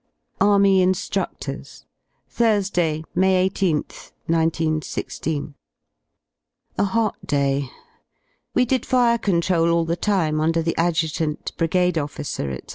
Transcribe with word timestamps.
=^ 0.01 0.03
ARMY 0.43 0.81
INSTRUCTORS 0.81 1.85
Thursday, 2.27 3.03
May 3.13 3.47
i8th, 3.47 4.13
191 4.25 4.81
6. 4.81 5.21
A 6.79 6.83
hot 6.83 7.17
day. 7.23 7.69
We 8.55 8.65
did 8.65 8.83
fire 8.83 9.19
control 9.19 9.69
all 9.69 9.85
the 9.85 9.95
time 9.95 10.41
under 10.41 10.63
the 10.63 10.75
Adjutant, 10.75 11.51
Brigade 11.55 11.99
Officer, 11.99 12.47
b'c. 12.47 12.69